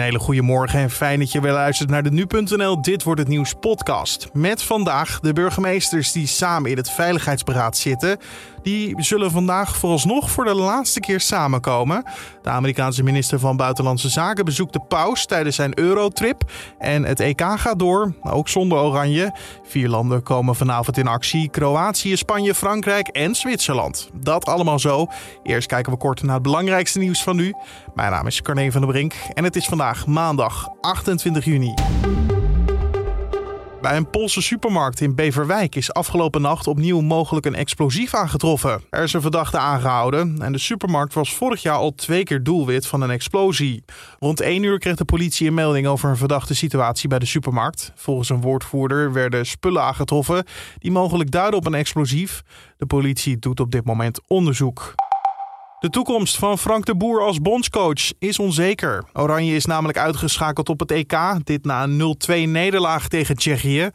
[0.00, 3.20] Een hele goede morgen en fijn dat je weer luistert naar de Nu.nl Dit Wordt
[3.20, 4.28] Het Nieuws podcast.
[4.32, 8.18] Met vandaag de burgemeesters die samen in het Veiligheidsberaad zitten.
[8.62, 12.04] Die zullen vandaag vooralsnog voor de laatste keer samenkomen.
[12.42, 16.42] De Amerikaanse minister van Buitenlandse Zaken bezoekt de paus tijdens zijn Eurotrip.
[16.78, 19.34] En het EK gaat door, ook zonder oranje.
[19.62, 21.48] Vier landen komen vanavond in actie.
[21.50, 24.10] Kroatië, Spanje, Frankrijk en Zwitserland.
[24.14, 25.06] Dat allemaal zo.
[25.42, 27.54] Eerst kijken we kort naar het belangrijkste nieuws van nu.
[27.94, 31.74] Mijn naam is Carne van der Brink en het is vandaag maandag 28 juni.
[33.80, 38.82] Bij een Poolse supermarkt in Beverwijk is afgelopen nacht opnieuw mogelijk een explosief aangetroffen.
[38.90, 42.86] Er is een verdachte aangehouden en de supermarkt was vorig jaar al twee keer doelwit
[42.86, 43.84] van een explosie.
[44.18, 47.92] Rond 1 uur kreeg de politie een melding over een verdachte situatie bij de supermarkt.
[47.94, 50.44] Volgens een woordvoerder werden spullen aangetroffen
[50.78, 52.42] die mogelijk duiden op een explosief.
[52.76, 54.94] De politie doet op dit moment onderzoek.
[55.80, 59.04] De toekomst van Frank de Boer als bondscoach is onzeker.
[59.12, 62.16] Oranje is namelijk uitgeschakeld op het EK, dit na een
[62.46, 63.90] 0-2 nederlaag tegen Tsjechië.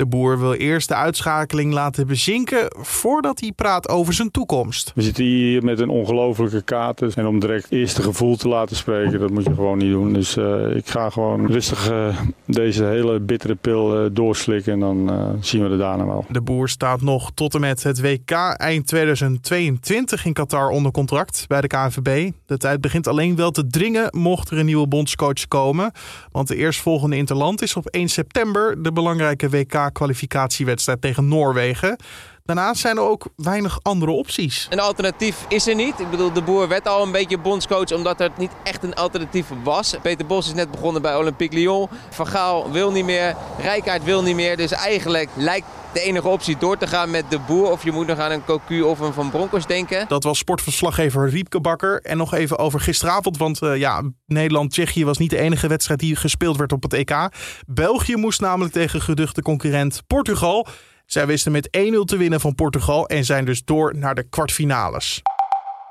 [0.00, 4.92] De boer wil eerst de uitschakeling laten bezinken voordat hij praat over zijn toekomst.
[4.94, 7.14] We zitten hier met een ongelofelijke kaart.
[7.14, 10.12] En om direct eerste gevoel te laten spreken, dat moet je gewoon niet doen.
[10.12, 15.10] Dus uh, ik ga gewoon rustig uh, deze hele bittere pil uh, doorslikken en dan
[15.40, 16.24] zien we het daarna wel.
[16.28, 21.44] De boer staat nog tot en met het WK eind 2022 in Qatar onder contract
[21.48, 22.30] bij de KNVB.
[22.46, 25.92] De tijd begint alleen wel te dringen mocht er een nieuwe bondscoach komen.
[26.32, 31.96] Want de eerstvolgende interland is op 1 september de belangrijke WK kwalificatiewedstrijd tegen Noorwegen.
[32.44, 34.66] Daarnaast zijn er ook weinig andere opties.
[34.70, 36.00] Een alternatief is er niet.
[36.00, 39.46] Ik bedoel, de boer werd al een beetje bondscoach omdat er niet echt een alternatief
[39.62, 39.94] was.
[40.02, 41.88] Peter Bos is net begonnen bij Olympique Lyon.
[42.10, 44.56] Van Gaal wil niet meer, Rijkaard wil niet meer.
[44.56, 47.70] Dus eigenlijk lijkt de enige optie door te gaan met de boer.
[47.70, 50.08] Of je moet nog aan een Cocu of een Van Bronckhorst denken.
[50.08, 52.00] Dat was sportverslaggever Riepke Bakker.
[52.00, 53.36] En nog even over gisteravond.
[53.36, 57.28] Want uh, ja, Nederland-Tsjechië was niet de enige wedstrijd die gespeeld werd op het EK.
[57.66, 60.66] België moest namelijk tegen geduchte concurrent Portugal.
[61.12, 61.70] Zij wisten met 1-0
[62.04, 65.22] te winnen van Portugal en zijn dus door naar de kwartfinales.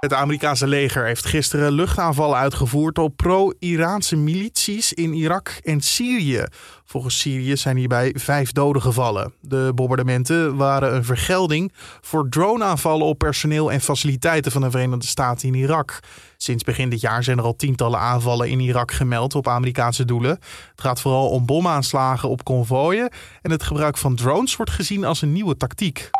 [0.00, 6.44] Het Amerikaanse leger heeft gisteren luchtaanvallen uitgevoerd op pro-Iraanse milities in Irak en Syrië.
[6.84, 9.32] Volgens Syrië zijn hierbij vijf doden gevallen.
[9.40, 15.48] De bombardementen waren een vergelding voor droneaanvallen op personeel en faciliteiten van de Verenigde Staten
[15.48, 16.00] in Irak.
[16.36, 20.38] Sinds begin dit jaar zijn er al tientallen aanvallen in Irak gemeld op Amerikaanse doelen.
[20.70, 23.10] Het gaat vooral om bomaanslagen op konvooien
[23.42, 26.10] en het gebruik van drones wordt gezien als een nieuwe tactiek.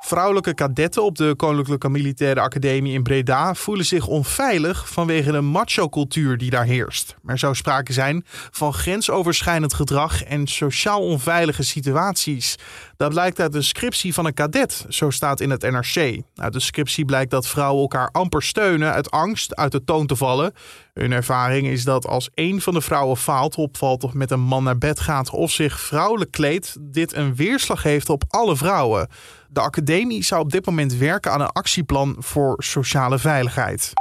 [0.00, 6.36] Vrouwelijke kadetten op de Koninklijke Militaire Academie in Breda voelen zich onveilig vanwege de macho-cultuur
[6.38, 7.16] die daar heerst.
[7.26, 12.56] Er zou sprake zijn van grensoverschrijdend gedrag en sociaal onveilige situaties.
[12.96, 16.20] Dat blijkt uit de scriptie van een kadet, zo staat in het NRC.
[16.34, 20.16] Uit de scriptie blijkt dat vrouwen elkaar amper steunen uit angst uit de toon te
[20.16, 20.52] vallen.
[20.94, 24.64] Hun ervaring is dat als een van de vrouwen faalt, opvalt of met een man
[24.64, 29.08] naar bed gaat of zich vrouwelijk kleedt, dit een weerslag heeft op alle vrouwen.
[29.52, 33.92] De academie zou op dit moment werken aan een actieplan voor sociale veiligheid.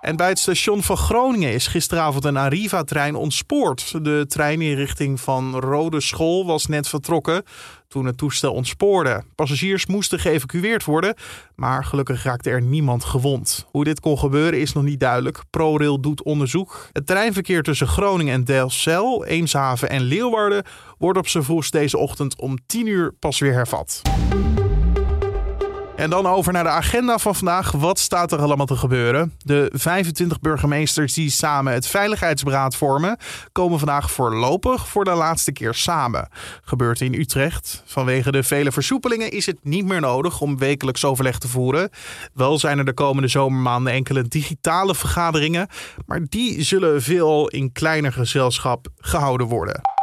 [0.00, 4.04] En bij het station van Groningen is gisteravond een Arriva-trein ontspoord.
[4.04, 7.42] De trein in richting van Rode School was net vertrokken
[7.88, 9.22] toen het toestel ontspoorde.
[9.34, 11.14] Passagiers moesten geëvacueerd worden,
[11.54, 13.66] maar gelukkig raakte er niemand gewond.
[13.70, 15.42] Hoe dit kon gebeuren is nog niet duidelijk.
[15.50, 16.88] ProRail doet onderzoek.
[16.92, 20.64] Het treinverkeer tussen Groningen en Delfzijl, Eemshaven en Leeuwarden
[20.98, 24.02] wordt op z'n vroegst deze ochtend om 10 uur pas weer hervat.
[25.96, 27.72] En dan over naar de agenda van vandaag.
[27.72, 29.32] Wat staat er allemaal te gebeuren?
[29.38, 33.16] De 25 burgemeesters die samen het Veiligheidsberaad vormen,
[33.52, 36.28] komen vandaag voorlopig voor de laatste keer samen.
[36.64, 37.82] Gebeurt in Utrecht.
[37.86, 41.90] Vanwege de vele versoepelingen is het niet meer nodig om wekelijks overleg te voeren.
[42.34, 45.68] Wel zijn er de komende zomermaanden enkele digitale vergaderingen,
[46.06, 49.95] maar die zullen veel in kleiner gezelschap gehouden worden.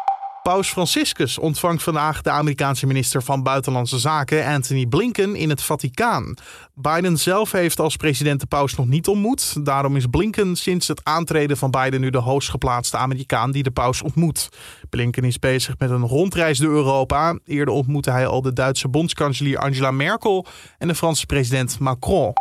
[0.43, 6.33] Paus Franciscus ontvangt vandaag de Amerikaanse minister van Buitenlandse Zaken Anthony Blinken in het Vaticaan.
[6.73, 9.65] Biden zelf heeft als president de paus nog niet ontmoet.
[9.65, 14.01] Daarom is Blinken sinds het aantreden van Biden nu de hoogstgeplaatste Amerikaan die de paus
[14.01, 14.49] ontmoet.
[14.89, 17.37] Blinken is bezig met een rondreis door Europa.
[17.45, 20.45] Eerder ontmoette hij al de Duitse bondskanselier Angela Merkel
[20.77, 22.33] en de Franse president Macron.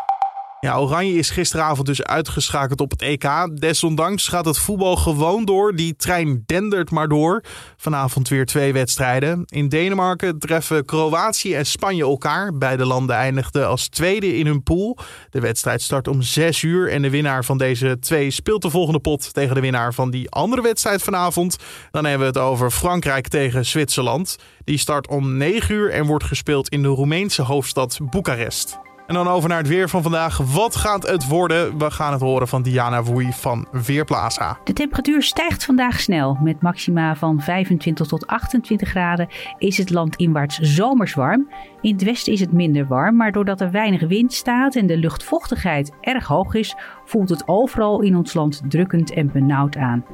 [0.64, 3.29] Ja, Oranje is gisteravond dus uitgeschakeld op het EK.
[3.55, 5.76] Desondanks gaat het voetbal gewoon door.
[5.76, 7.44] Die trein dendert maar door.
[7.76, 9.43] Vanavond weer twee wedstrijden.
[9.47, 12.59] In Denemarken treffen Kroatië en Spanje elkaar.
[12.59, 14.99] Beide landen eindigden als tweede in hun pool.
[15.31, 16.91] De wedstrijd start om 6 uur.
[16.91, 20.31] En de winnaar van deze twee speelt de volgende pot tegen de winnaar van die
[20.31, 21.56] andere wedstrijd vanavond.
[21.91, 24.37] Dan hebben we het over Frankrijk tegen Zwitserland.
[24.65, 28.79] Die start om 9 uur en wordt gespeeld in de Roemeense hoofdstad Boekarest.
[29.12, 30.37] En dan over naar het weer van vandaag.
[30.37, 31.79] Wat gaat het worden?
[31.79, 34.59] We gaan het horen van Diana Woei van Weerplaza.
[34.64, 36.38] De temperatuur stijgt vandaag snel.
[36.43, 39.29] Met maxima van 25 tot 28 graden
[39.59, 41.49] is het land inwaarts zomers warm.
[41.81, 44.97] In het westen is het minder warm, maar doordat er weinig wind staat en de
[44.97, 50.05] luchtvochtigheid erg hoog is, voelt het overal in ons land drukkend en benauwd aan.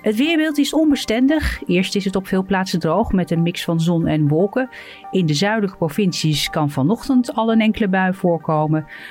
[0.00, 1.62] Het weerbeeld is onbestendig.
[1.66, 4.68] Eerst is het op veel plaatsen droog met een mix van zon en wolken.
[5.10, 8.43] In de zuidelijke provincies kan vanochtend al een enkele bui voorkomen.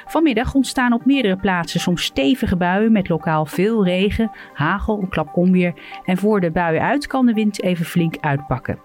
[0.05, 5.37] Vanmiddag ontstaan op meerdere plaatsen soms stevige buien met lokaal veel regen, hagel, een klap
[5.37, 5.73] onweer.
[6.05, 8.79] En voor de buien uit kan de wind even flink uitpakken.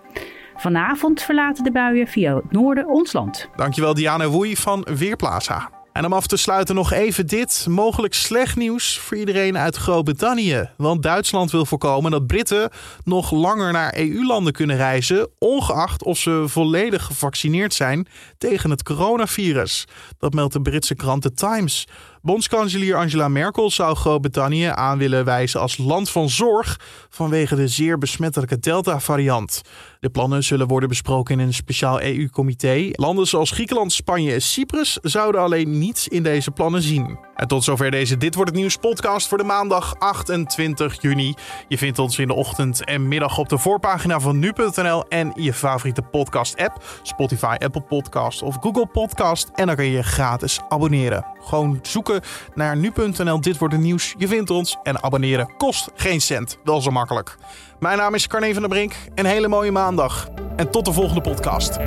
[0.56, 3.48] Vanavond verlaten de buien via het noorden ons land.
[3.56, 5.77] Dankjewel Diana Woei van Weerplaza.
[5.98, 7.66] En om af te sluiten nog even dit.
[7.68, 10.70] Mogelijk slecht nieuws voor iedereen uit Groot-Brittannië.
[10.76, 12.70] Want Duitsland wil voorkomen dat Britten
[13.04, 15.28] nog langer naar EU-landen kunnen reizen.
[15.38, 18.06] Ongeacht of ze volledig gevaccineerd zijn
[18.38, 19.86] tegen het coronavirus.
[20.18, 21.86] Dat meldt de Britse krant The Times.
[22.28, 27.98] Bondskanselier Angela Merkel zou Groot-Brittannië aan willen wijzen als land van zorg vanwege de zeer
[27.98, 29.62] besmettelijke Delta-variant.
[30.00, 32.88] De plannen zullen worden besproken in een speciaal EU-comité.
[32.92, 37.18] Landen zoals Griekenland, Spanje en Cyprus zouden alleen niets in deze plannen zien.
[37.38, 41.34] En tot zover deze Dit wordt het nieuws podcast voor de maandag 28 juni.
[41.68, 45.52] Je vindt ons in de ochtend en middag op de voorpagina van nu.nl en je
[45.52, 49.50] favoriete podcast app, Spotify, Apple Podcast of Google Podcast.
[49.54, 51.26] En dan kun je gratis abonneren.
[51.40, 52.20] Gewoon zoeken
[52.54, 54.14] naar nu.nl Dit wordt het nieuws.
[54.16, 56.58] Je vindt ons en abonneren kost geen cent.
[56.64, 57.36] Wel zo makkelijk.
[57.78, 58.94] Mijn naam is Carne van der Brink.
[59.14, 61.78] Een hele mooie maandag en tot de volgende podcast.